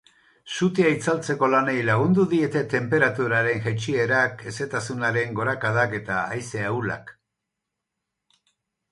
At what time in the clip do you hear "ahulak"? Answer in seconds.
6.71-7.13